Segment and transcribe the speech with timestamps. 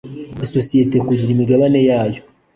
[0.45, 2.21] isosiyete kugira imigabane yayo